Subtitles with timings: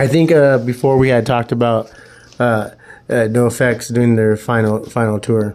[0.00, 1.90] I think uh, before we had talked about
[2.38, 2.70] uh,
[3.08, 5.54] uh, NoFX doing their final final tour.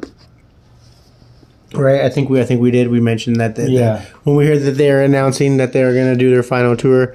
[1.74, 2.90] Right, I think we I think we did.
[2.90, 4.04] We mentioned that Yeah.
[4.24, 6.76] when we heard that they are announcing that they are going to do their final
[6.76, 7.14] tour.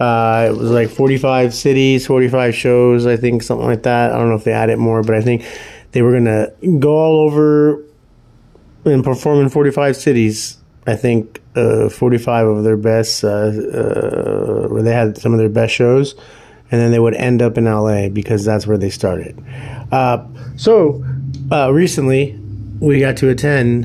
[0.00, 4.10] Uh, it was like 45 cities, 45 shows, I think, something like that.
[4.12, 5.44] I don't know if they added more, but I think
[5.92, 7.84] they were going to go all over
[8.84, 10.56] and perform in 45 cities.
[10.88, 15.48] I think uh, 45 of their best, uh, uh, where they had some of their
[15.50, 16.16] best shows,
[16.72, 19.38] and then they would end up in LA because that's where they started.
[19.92, 21.04] Uh, so
[21.52, 22.38] uh, recently,
[22.80, 23.84] we got to attend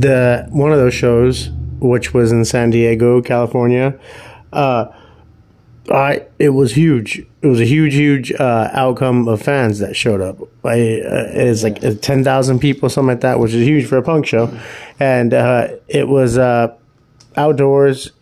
[0.00, 3.98] the one of those shows, which was in San Diego, California.
[4.52, 4.86] Uh,
[5.90, 7.18] I it was huge.
[7.42, 10.38] It was a huge, huge uh, outcome of fans that showed up.
[10.64, 13.98] I, uh, it's like uh, ten thousand people, something like that, which is huge for
[13.98, 14.56] a punk show.
[15.00, 15.32] And
[15.88, 16.38] it was
[17.36, 18.12] outdoors.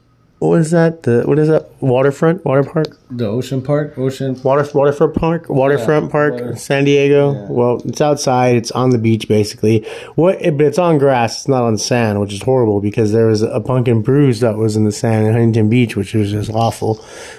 [0.42, 1.04] What is that?
[1.04, 1.70] The what is that?
[1.80, 4.34] Waterfront, water park, The Ocean Park, Ocean.
[4.42, 7.32] water waterfront park, waterfront Yeah, park, water- San Diego.
[7.32, 7.46] Yeah.
[7.48, 8.56] Well, it's outside.
[8.56, 9.86] It's on the beach, basically.
[10.16, 10.40] What?
[10.42, 11.38] But it's on grass.
[11.38, 14.56] It's not on sand, which is horrible because there was a Punk in Drublic that
[14.56, 16.94] was in the sand in Huntington Beach, which was just awful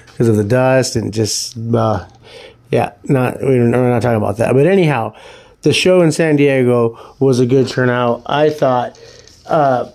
[0.07, 2.05] because of the dust and just uh,
[2.71, 2.93] yeah.
[3.03, 4.53] Not we're not talking about that.
[4.53, 5.13] But anyhow,
[5.63, 8.21] the show in San Diego was a good turnout.
[8.27, 8.97] I thought.
[9.45, 9.89] Uh,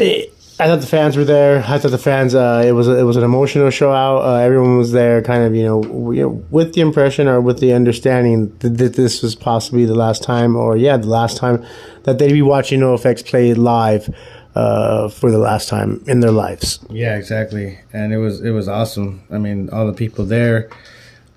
[0.00, 1.58] it, I thought the fans were there.
[1.66, 2.36] I thought the fans.
[2.36, 4.18] Uh, it was it was an emotional show out.
[4.18, 7.58] Uh, everyone was there, kind of you know, you know, with the impression or with
[7.58, 11.66] the understanding that, that this was possibly the last time, or yeah, the last time
[12.04, 14.08] that they'd be watching NoFX play live
[14.54, 16.78] uh, for the last time in their lives.
[16.90, 17.80] Yeah, exactly.
[17.92, 19.24] And it was it was awesome.
[19.32, 20.70] I mean, all the people there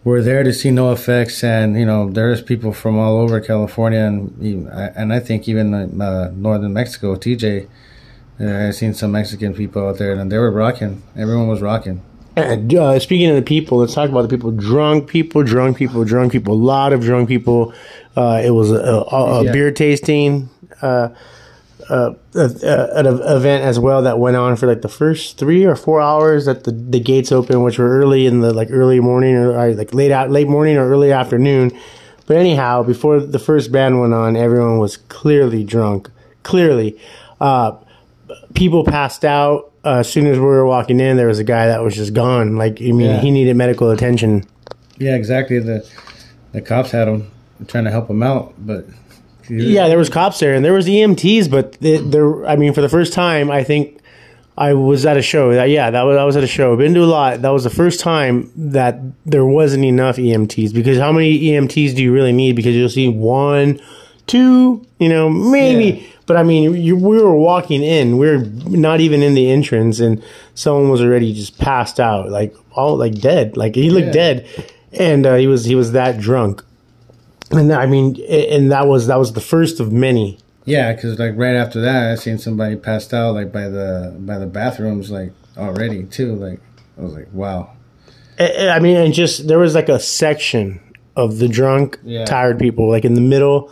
[0.03, 4.69] were there to see NoFX, and you know, there's people from all over California, and
[4.95, 7.15] and I think even uh, northern Mexico.
[7.15, 7.67] TJ,
[8.39, 11.01] uh, I've seen some Mexican people out there, and they were rocking.
[11.15, 12.01] Everyone was rocking.
[12.35, 14.51] And uh, speaking of the people, let's talk about the people.
[14.51, 16.53] Drunk people, drunk people, drunk people.
[16.53, 17.73] A lot of drunk people.
[18.17, 19.51] Uh, it was a, a, a Yeah.
[19.53, 20.49] beer tasting
[20.81, 21.09] uh,
[21.89, 26.01] uh, an event as well that went on for like the first three or four
[26.01, 29.57] hours that the, the gates open, which were early in the like early morning or
[29.57, 31.71] uh, like late out late morning or early afternoon.
[32.27, 36.09] But anyhow, before the first band went on, everyone was clearly drunk.
[36.43, 36.99] Clearly,
[37.39, 37.73] uh,
[38.53, 39.71] people passed out.
[39.83, 42.13] Uh, as soon as we were walking in, there was a guy that was just
[42.13, 42.55] gone.
[42.55, 43.19] Like, I mean, Yeah.
[43.21, 44.43] he needed medical attention.
[44.97, 45.59] Yeah, exactly.
[45.59, 45.85] The
[46.53, 47.29] the cops had him
[47.67, 48.85] trying to help him out, but
[49.49, 52.45] Yeah, there was cops there, and there was EMTs, but there.
[52.47, 53.99] I mean, for the first time, I think
[54.57, 55.53] I was at a show.
[55.53, 56.75] That, yeah, that was I was at a show.
[56.77, 57.41] Been to a lot.
[57.43, 62.01] That was the first time that there wasn't enough EMTs because how many EMTs do
[62.01, 62.55] you really need?
[62.55, 63.79] Because you'll see one,
[64.25, 65.99] two, you know, maybe.
[65.99, 66.07] Yeah.
[66.27, 68.17] But I mean, you, we were walking in.
[68.17, 70.23] We are not even in the entrance, and
[70.55, 73.55] someone was already just passed out, like all like dead.
[73.57, 74.11] Like he looked Yeah.
[74.13, 74.47] dead,
[74.93, 76.63] and uh, he was he was that drunk.
[77.51, 80.39] And I mean, and that was that was the first of many.
[80.65, 84.39] Yeah, because like right after that, I seen somebody passed out like by the by
[84.39, 86.35] the bathrooms like already too.
[86.35, 86.59] Like
[86.97, 87.69] I was like, wow.
[88.39, 90.79] I I mean, and just there was like a section
[91.15, 92.25] of the drunk, Yeah.
[92.25, 93.69] tired people, like in the middle,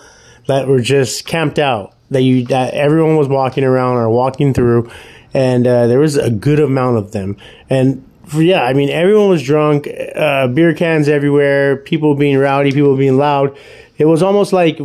[0.48, 1.93] that were just camped out.
[2.14, 4.90] That you that everyone was walking around or walking through,
[5.34, 7.38] and uh, there was a good amount of them.
[7.70, 12.96] And yeah, I mean, everyone was drunk, uh, beer cans everywhere, people being rowdy, people
[12.96, 13.58] being loud.
[13.98, 14.80] It was almost like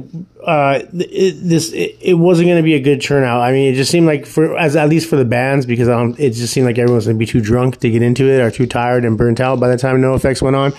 [0.44, 1.72] uh, it, this.
[1.72, 3.40] It, it wasn't going to be a good turnout.
[3.40, 6.14] I mean, it just seemed like for as at least for the bands because um,
[6.18, 8.40] it just seemed like everyone was going to be too drunk to get into it
[8.40, 10.72] or too tired and burnt out by the time NoFX went on.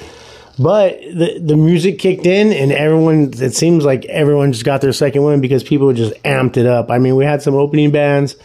[0.59, 3.31] But the the music kicked in and everyone.
[3.33, 6.91] It seems like everyone just got their second win because people just amped it up.
[6.91, 8.35] I mean, we had some opening bands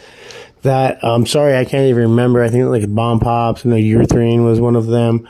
[0.61, 2.41] that I'm sorry I can't even remember.
[2.41, 5.27] I think like Bomb Pops and the Urethane was one of them.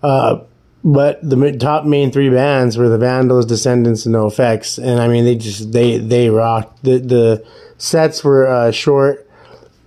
[0.00, 0.40] Uh,
[0.84, 5.24] but the top main three bands were the Vandals, Descendents, and NoFX, and I mean
[5.24, 6.84] they just they they rocked.
[6.84, 7.46] The the
[7.78, 9.28] sets were uh, short,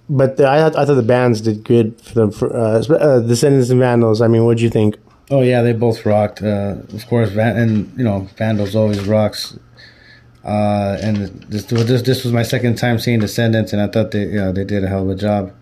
[0.09, 2.31] but the, I I thought the bands did good for them.
[2.31, 4.21] For, uh, uh, Descendents and Vandals.
[4.21, 4.97] I mean, what do you think?
[5.31, 6.43] Oh yeah, they both rocked.
[6.43, 9.57] Uh, of course, Van- and you know, Vandals always rocks.
[10.43, 14.25] Uh, and this, this this was my second time seeing Descendents, and I thought they
[14.25, 15.53] you know they did a hell of a job.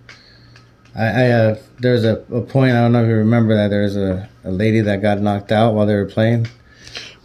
[0.96, 3.96] I, I uh, there's a, a point I don't know if you remember that there's
[3.96, 6.48] a, a lady that got knocked out while they were playing.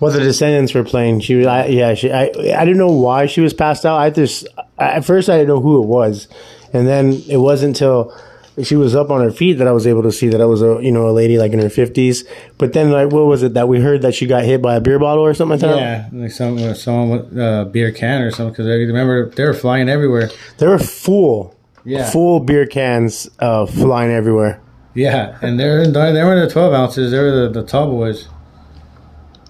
[0.00, 1.20] Well, the Descendents were playing.
[1.20, 3.96] She was, I, yeah, she, I, I didn't know why she was passed out.
[3.96, 4.46] I just,
[4.78, 6.28] at first, I didn't know who it was,
[6.74, 8.14] and then it wasn't until
[8.62, 10.62] she was up on her feet that I was able to see that I was
[10.62, 12.24] a, you know, a lady like in her fifties.
[12.58, 14.80] But then, like, what was it that we heard that she got hit by a
[14.80, 15.76] beer bottle or something like that?
[15.76, 19.54] Yeah, like some someone with a beer can or something because I remember they were
[19.54, 20.30] flying everywhere.
[20.58, 22.08] There were full, Yeah.
[22.10, 24.60] full beer cans uh, flying everywhere.
[24.94, 27.10] Yeah, and they're they were the twelve ounces.
[27.10, 28.28] They were the, the tall boys.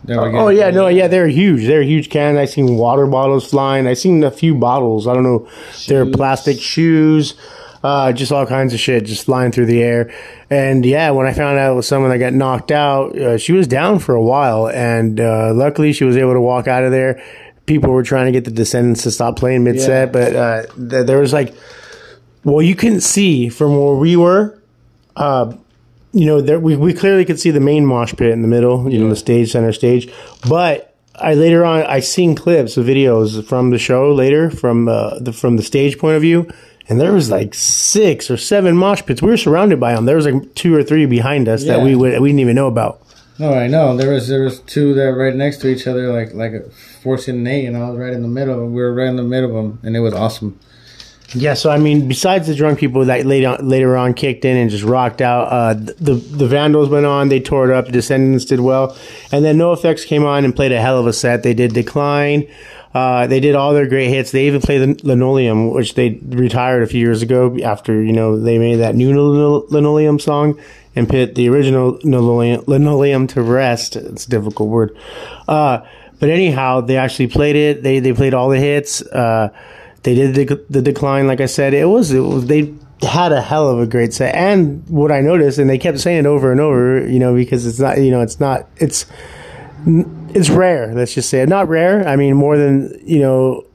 [0.04, 1.66] They Oh yeah, no, yeah, they're huge.
[1.66, 2.36] They're huge cans.
[2.36, 3.86] I seen water bottles flying.
[3.86, 5.06] I seen a few bottles.
[5.06, 5.48] I don't know.
[5.88, 7.34] They're plastic shoes,
[7.84, 10.10] uh, just all kinds of shit just flying through the air.
[10.50, 13.52] And yeah, when I found out it was someone that got knocked out, uh, she
[13.52, 16.90] was down for a while, and uh, luckily she was able to walk out of
[16.90, 17.22] there.
[17.66, 20.12] People were trying to get the Descendents to stop playing mid set, Yeah.
[20.12, 21.54] but uh, th- there was like,
[22.42, 24.58] well, you couldn't see from where we were.
[25.16, 25.54] Uh,
[26.12, 28.90] you know, there, we, we clearly could see the main mosh pit in the middle,
[28.90, 30.12] you know, the stage, center stage.
[30.48, 35.18] But I later on, I seen clips of videos from the show later from uh,
[35.18, 36.48] the from the stage point of view,
[36.88, 39.22] and there was like six or seven mosh pits.
[39.22, 40.04] We were surrounded by them.
[40.04, 42.66] There was like two or three behind us that we would, we didn't even know
[42.66, 43.00] about.
[43.38, 43.96] No, I know.
[43.96, 46.70] There was there was two that were right next to each other, like like a
[46.70, 48.66] fourteen and eight, and I was right in the middle.
[48.66, 50.58] We were right in the middle of them, and it was awesome.
[51.34, 54.56] Yeah, so I mean, besides the drunk people that later on, later on kicked in
[54.56, 57.86] and just rocked out, uh, the the Vandals went on, they tore it up.
[57.86, 58.96] The Descendents did well,
[59.32, 61.42] and then NoFX came on and played a hell of a set.
[61.42, 62.46] They did Decline,
[62.94, 64.30] uh, they did all their great hits.
[64.30, 68.38] They even played the Linoleum, which they retired a few years ago after you know
[68.38, 69.12] they made that new
[69.68, 70.58] Linoleum song
[70.96, 73.96] and put the original Linoleum, to rest.
[73.96, 74.96] It's a difficult word,
[75.48, 75.80] uh,
[76.20, 77.82] but anyhow, they actually played it.
[77.82, 79.02] They they played all the hits.
[79.02, 79.50] Uh,
[80.04, 81.72] they did the, the decline, like I said.
[81.74, 84.34] It was, it was they had a hell of a great set.
[84.34, 87.66] And what I noticed, and they kept saying it over and over, you know, because
[87.66, 89.06] it's not, you know, it's not, it's,
[90.34, 90.92] it's rare.
[90.94, 91.48] Let's just say it.
[91.48, 92.06] Not rare.
[92.06, 93.66] I mean, more than you know.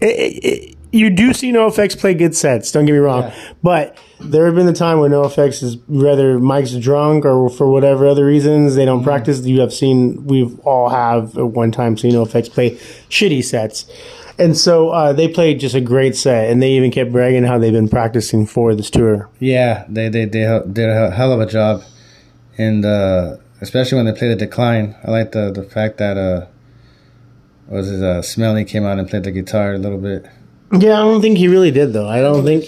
[0.00, 2.70] It, it, it, you do see NoFX play good sets.
[2.70, 3.34] Don't get me wrong, Yeah.
[3.64, 8.06] but there have been the time when NoFX is whether Mike's drunk or for whatever
[8.06, 9.44] other reasons they don't practice.
[9.44, 12.72] You have seen we've all have at one time seen NoFX play
[13.10, 13.86] shitty sets,
[14.38, 17.58] and so uh, they played just a great set, and they even kept bragging how
[17.58, 19.28] they've been practicing for this tour.
[19.40, 21.82] Yeah, they they they did a hell of a job,
[22.56, 24.96] and uh, especially when they played the decline.
[25.04, 26.46] I like the the fact that uh,
[27.68, 30.26] was it uh, Smelly came out and played the guitar a little bit.
[30.72, 32.08] Yeah, I don't think he really did though.
[32.08, 32.64] I don't think.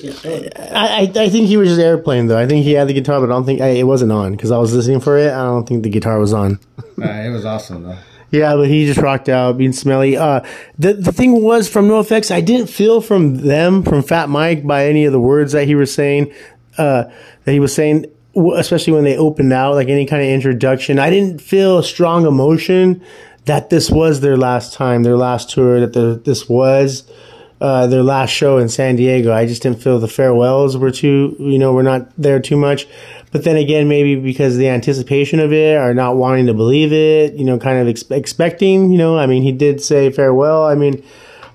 [0.56, 2.38] I, I I think he was just airplane though.
[2.38, 4.50] I think he had the guitar, but I don't think I, it wasn't on because
[4.52, 5.32] I was listening for it.
[5.32, 6.58] I don't think the guitar was on.
[6.98, 7.98] Uh, it was awesome though.
[8.30, 10.16] Yeah, but he just rocked out, being smelly.
[10.16, 10.40] Uh,
[10.78, 14.86] the the thing was from NoFX, I didn't feel from them, from Fat Mike, by
[14.86, 16.32] any of the words that he was saying,
[16.78, 17.04] uh,
[17.44, 20.98] that he was saying, w- especially when they opened out, like any kind of introduction.
[20.98, 23.02] I didn't feel a strong emotion
[23.46, 27.10] that this was their last time, their last tour, that the, this was
[27.60, 29.32] uh, their last show in San Diego.
[29.32, 32.86] I just didn't feel the farewells were too, you know, were not there too much.
[33.32, 37.34] But then again, maybe because the anticipation of it or not wanting to believe it,
[37.34, 40.64] you know, kind of ex- expecting, you know, I mean, he did say farewell.
[40.64, 41.02] I mean,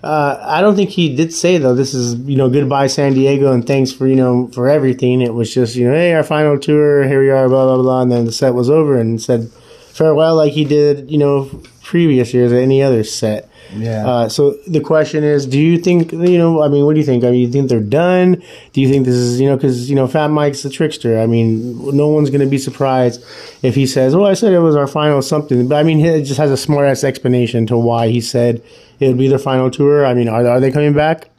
[0.03, 3.51] uh, I don't think he did say though, this is, you know, goodbye San Diego
[3.51, 5.21] and thanks for, you know, for everything.
[5.21, 8.01] It was just, you know, hey, our final tour, here we are, blah, blah, blah.
[8.01, 9.50] And then the set was over and said
[9.92, 11.50] farewell like he did, you know,
[11.83, 13.50] previous years at any other set.
[13.74, 14.06] Yeah.
[14.06, 16.62] Uh, so the question is, do you think you know?
[16.62, 17.24] I mean, what do you think?
[17.24, 18.42] I mean, you think they're done?
[18.74, 21.19] Do you think this is you know because you know Fat Mike's the trickster?
[21.19, 23.24] I mean, no one's going to be surprised
[23.62, 26.22] if he says, "Well, I said it was our final something." But I mean, he
[26.22, 28.62] just has a smart ass explanation to why he said
[29.00, 30.06] it would be their final tour.
[30.06, 31.30] I mean, are are they coming back?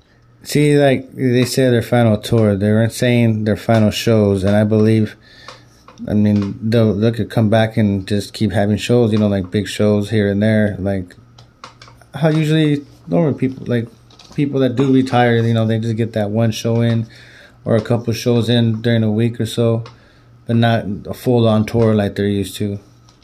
[0.42, 2.56] See, like they said, their final tour.
[2.56, 5.16] They weren't saying their final shows, and I believe.
[6.08, 9.12] I mean, they'll they could come back and just keep having shows.
[9.12, 10.76] You know, like big shows here and there.
[10.78, 11.14] Like
[12.14, 13.88] how usually normal people, like
[14.34, 17.06] people that do retire, you know, they just get that one show in,
[17.64, 19.84] or a couple shows in during a week or so,
[20.46, 22.78] but not a full on tour like they're used to.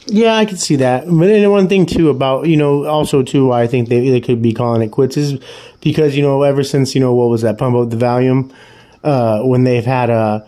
[0.07, 1.05] Yeah, I can see that.
[1.07, 4.21] But then one thing too about you know also too why I think they they
[4.21, 5.39] could be calling it quits is
[5.81, 8.53] because you know ever since you know what was that Pump Up the Valuum
[9.05, 10.41] uh, when they've had uh,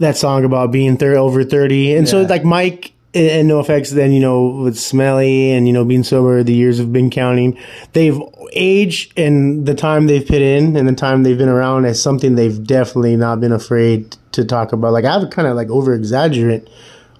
[0.00, 4.20] that song about being thir- over thirty and so like Mike and NoFX then you
[4.20, 7.58] know with Smelly and you know being sober the years have been counting
[7.92, 8.20] they've
[8.52, 12.34] aged and the time they've put in and the time they've been around as something
[12.34, 16.68] they've definitely not been afraid to talk about like i've kind of like over exaggerate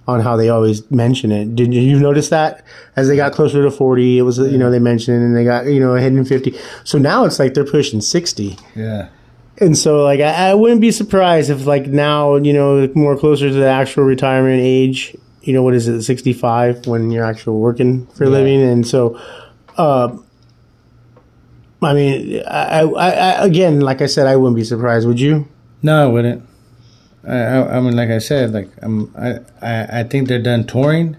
[0.06, 1.56] on how they always mention it.
[1.56, 2.62] Did you notice that
[2.96, 5.44] as they got closer to 40, it was, you know, they mentioned it and they
[5.44, 6.54] got, you know, hitting 50.
[6.84, 8.58] So now it's like they're pushing 60.
[8.74, 9.08] Yeah.
[9.60, 13.48] And so like, I, I wouldn't be surprised if like now, you know, more closer
[13.48, 18.06] to the actual retirement age, you know, what is it, 65 when you're actually working
[18.08, 18.32] for a Yeah.
[18.32, 18.62] living.
[18.62, 19.20] And so,
[19.76, 20.16] uh,
[21.82, 25.06] I mean, I, I, I, again, like I said, I wouldn't be surprised.
[25.06, 25.46] Would you?
[25.82, 26.42] No, I wouldn't.
[27.26, 30.66] I, I, I mean, like I said, like I'm, I, I, I think they're done
[30.66, 31.16] touring,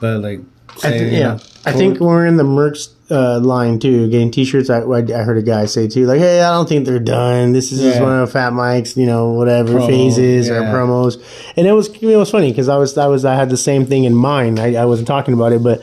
[0.00, 0.40] but like
[0.76, 4.08] I say, th- you yeah, know, I think we're in the merch uh, line too.
[4.08, 6.98] Getting t-shirts, I, I heard a guy say too, like, "Hey, I don't think they're
[6.98, 7.52] done.
[7.52, 8.02] This is just Yeah.
[8.02, 11.22] one of Fat Mike's, you know, whatever Promo, phases or promos."
[11.56, 13.84] And it was it was funny because I was I was I had the same
[13.86, 14.58] thing in mind.
[14.58, 15.82] I, I wasn't talking about it, but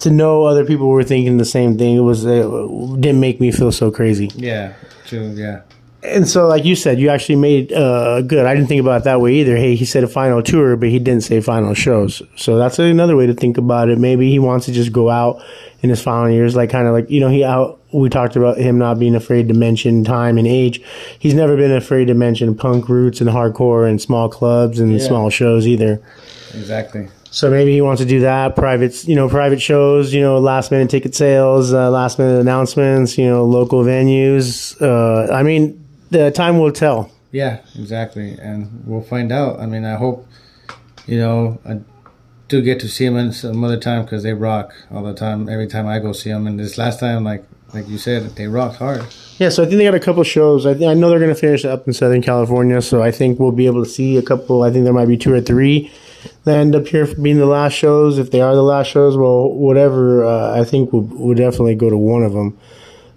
[0.00, 2.42] to know other people were thinking the same thing, it was it
[3.00, 4.30] didn't make me feel so crazy.
[4.36, 4.72] yeah,
[5.06, 5.60] true, yeah,
[6.04, 8.44] And so, like you said, you actually made uh, good.
[8.44, 9.56] I didn't think about it that way either.
[9.56, 12.22] Hey, he said a final tour, but he didn't say final shows.
[12.34, 13.98] So that's another way to think about it.
[13.98, 15.40] Maybe he wants to just go out
[15.80, 17.78] in his final years, like kind of like you know he out.
[17.92, 20.82] We talked about him not being afraid to mention time and age.
[21.20, 25.06] He's never been afraid to mention punk roots and hardcore and small clubs and Yeah.
[25.06, 26.00] small shows either.
[26.54, 27.08] exactly.
[27.30, 28.56] So maybe he wants to do that.
[28.56, 33.16] Private, you know, private shows, you know, last minute ticket sales, uh, last minute announcements,
[33.16, 34.76] you know, local venues.
[34.82, 35.81] Uh, I mean,
[36.12, 37.10] the time will tell.
[37.32, 39.58] Yeah, exactly, and we'll find out.
[39.58, 40.26] I mean, I hope
[41.06, 41.80] you know I
[42.48, 45.48] do get to see them some other time because they rock all the time.
[45.48, 48.46] Every time I go see them, and this last time, like like you said, they
[48.46, 49.04] rocked hard.
[49.38, 50.66] Yeah, so I think they got a couple shows.
[50.66, 53.40] I, th- I know they're going to finish up in Southern California, so I think
[53.40, 54.62] we'll be able to see a couple.
[54.62, 55.90] I think there might be two or three
[56.44, 58.18] that end up here being the last shows.
[58.18, 60.24] If they are the last shows, well, whatever.
[60.24, 62.58] Uh, I think we'll, we'll definitely go to one of them.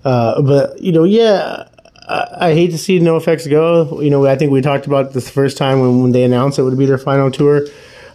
[0.05, 1.67] Uh, but you know, yeah,
[2.07, 4.01] I, I hate to see NoFX go.
[4.01, 6.59] You know, I think we talked about this the first time when, when they announced
[6.59, 7.61] it would be their final tour.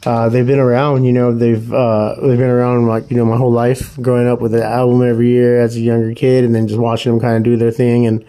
[0.07, 3.37] Uh, they've been around, you know, they've uh, they've been around like you know my
[3.37, 6.67] whole life, growing up with the album every year as a younger kid, and then
[6.67, 8.25] just watching them kind of do their thing, and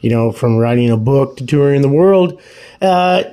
[0.00, 2.40] you know, from writing a book to touring the world.
[2.80, 3.24] Uh,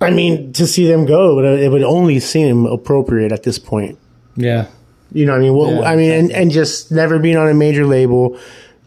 [0.00, 3.58] I mean, to see them go, it would, it would only seem appropriate at this
[3.58, 3.98] point.
[4.36, 4.66] Yeah,
[5.12, 5.54] You know I mean?
[5.54, 8.38] Well, Yeah, I mean, and, and just never being on a major label,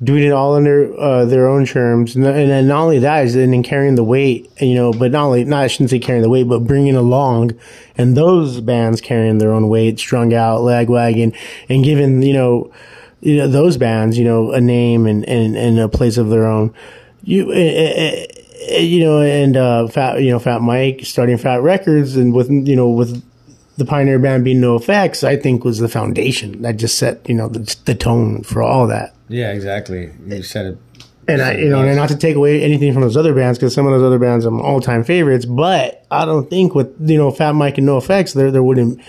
[0.04, 3.34] doing it all under uh, their own terms, and and then not only that is
[3.34, 4.92] then carrying the weight, you know.
[4.92, 7.52] But not only, not I shouldn't say carrying the weight, but bringing along,
[7.98, 11.36] and those bands carrying their own weight, strung out, lagwagon,
[11.70, 12.72] and giving you know,
[13.22, 16.46] you know those bands, you know, a name and and, and a place of their
[16.46, 16.74] own.
[17.24, 17.52] You.
[17.52, 18.26] eh, eh,
[18.70, 22.34] eh, you know, and uh, Fat, you know, Fat Mike starting Fat Wreck Chords, and
[22.34, 23.24] with you know, with
[23.78, 27.48] the pioneer band being NoFX, I think was the foundation that just set you know
[27.48, 29.16] the, the tone for all that.
[29.30, 30.12] yeah, exactly.
[30.26, 30.78] You said it.
[31.30, 33.74] And I, you know, and not to take away anything from those other bands because
[33.74, 37.18] some of those other bands are all time favorites, but I don't think with you
[37.18, 39.02] know Fat Mike and NoFX there there wouldn't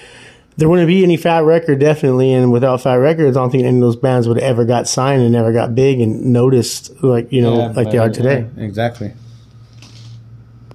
[0.56, 3.50] there wouldn't be any Fat Wreck Chord definitely, and without Fat Wreck Chords, I don't
[3.50, 6.32] think any of those bands would have ever got signed and never got big and
[6.32, 8.48] noticed like you know Yeah, like they are today.
[8.56, 9.12] yeah, exactly.